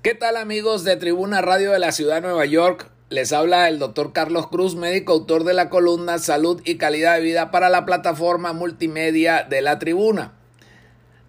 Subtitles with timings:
[0.00, 2.88] ¿Qué tal amigos de Tribuna Radio de la Ciudad de Nueva York?
[3.10, 7.22] Les habla el doctor Carlos Cruz, médico autor de la columna Salud y Calidad de
[7.22, 10.34] Vida para la plataforma multimedia de la Tribuna.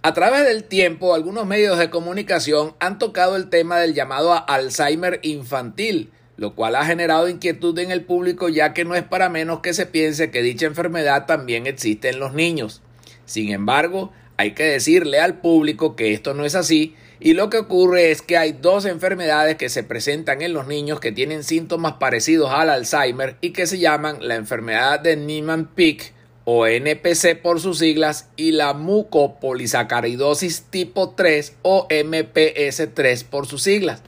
[0.03, 5.19] A través del tiempo, algunos medios de comunicación han tocado el tema del llamado Alzheimer
[5.23, 9.61] infantil, lo cual ha generado inquietud en el público ya que no es para menos
[9.61, 12.83] que se piense que dicha enfermedad también existe en los niños.
[13.25, 16.95] Sin embargo, hay que decirle al público que esto no es así.
[17.19, 21.01] Y lo que ocurre es que hay dos enfermedades que se presentan en los niños
[21.01, 26.13] que tienen síntomas parecidos al Alzheimer y que se llaman la enfermedad de Niemann-Pick
[26.45, 34.01] o NPC por sus siglas y la mucopolisacaridosis tipo 3 o MPS3 por sus siglas,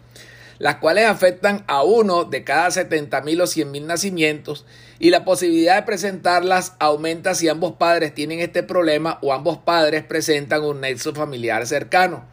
[0.62, 4.64] las cuales afectan a uno de cada 70.000 o 100.000 nacimientos
[5.00, 10.04] y la posibilidad de presentarlas aumenta si ambos padres tienen este problema o ambos padres
[10.04, 12.26] presentan un nexo familiar cercano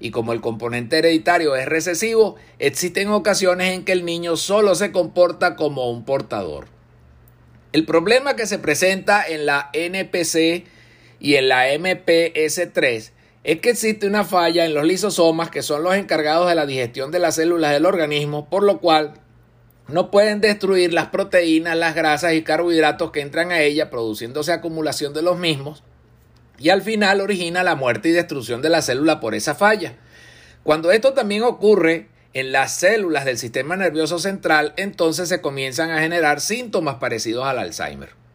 [0.00, 4.90] y como el componente hereditario es recesivo, existen ocasiones en que el niño solo se
[4.90, 6.66] comporta como un portador.
[7.72, 10.64] El problema que se presenta en la NPC
[11.20, 13.12] y en la MPS3
[13.46, 17.12] es que existe una falla en los lisosomas que son los encargados de la digestión
[17.12, 19.14] de las células del organismo, por lo cual
[19.86, 25.14] no pueden destruir las proteínas, las grasas y carbohidratos que entran a ella, produciéndose acumulación
[25.14, 25.84] de los mismos
[26.58, 29.94] y al final origina la muerte y destrucción de la célula por esa falla.
[30.64, 36.00] Cuando esto también ocurre en las células del sistema nervioso central, entonces se comienzan a
[36.00, 38.25] generar síntomas parecidos al Alzheimer.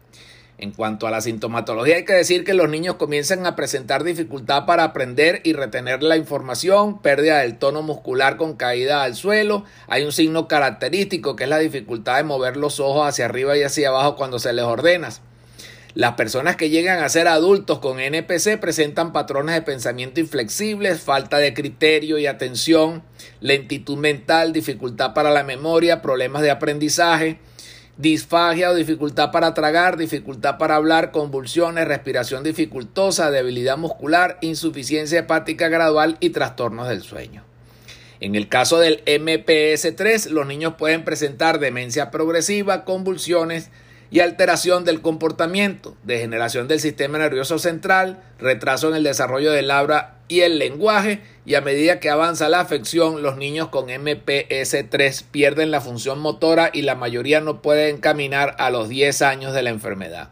[0.62, 4.64] En cuanto a la sintomatología, hay que decir que los niños comienzan a presentar dificultad
[4.64, 9.64] para aprender y retener la información, pérdida del tono muscular con caída al suelo.
[9.88, 13.64] Hay un signo característico que es la dificultad de mover los ojos hacia arriba y
[13.64, 15.08] hacia abajo cuando se les ordena.
[15.94, 21.38] Las personas que llegan a ser adultos con NPC presentan patrones de pensamiento inflexibles, falta
[21.38, 23.02] de criterio y atención,
[23.40, 27.40] lentitud mental, dificultad para la memoria, problemas de aprendizaje,
[27.96, 35.68] disfagia o dificultad para tragar, dificultad para hablar, convulsiones, respiración dificultosa, debilidad muscular, insuficiencia hepática
[35.68, 37.44] gradual y trastornos del sueño.
[38.20, 43.70] En el caso del MPS3, los niños pueden presentar demencia progresiva, convulsiones,
[44.12, 50.16] y alteración del comportamiento, degeneración del sistema nervioso central, retraso en el desarrollo del habla
[50.32, 55.70] y el lenguaje, y a medida que avanza la afección, los niños con MPS3 pierden
[55.70, 59.68] la función motora y la mayoría no pueden caminar a los 10 años de la
[59.68, 60.30] enfermedad.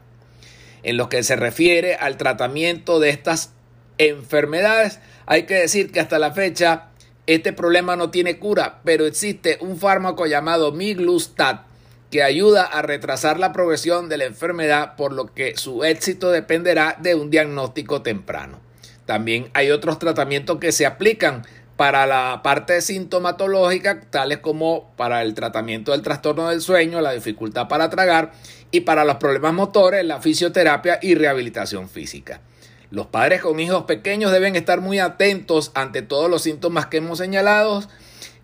[0.82, 3.52] En lo que se refiere al tratamiento de estas
[3.98, 6.86] enfermedades, hay que decir que hasta la fecha
[7.26, 11.66] este problema no tiene cura, pero existe un fármaco llamado Miglustat
[12.10, 16.96] que ayuda a retrasar la progresión de la enfermedad, por lo que su éxito dependerá
[16.98, 18.69] de un diagnóstico temprano.
[19.06, 21.42] También hay otros tratamientos que se aplican
[21.76, 27.68] para la parte sintomatológica, tales como para el tratamiento del trastorno del sueño, la dificultad
[27.68, 28.32] para tragar
[28.70, 32.42] y para los problemas motores, la fisioterapia y rehabilitación física.
[32.90, 37.18] Los padres con hijos pequeños deben estar muy atentos ante todos los síntomas que hemos
[37.18, 37.82] señalado